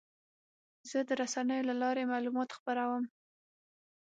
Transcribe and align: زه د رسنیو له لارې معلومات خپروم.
زه 0.89 0.99
د 1.07 1.09
رسنیو 1.21 1.67
له 1.69 1.75
لارې 1.81 2.03
معلومات 2.13 2.49
خپروم. 2.57 3.03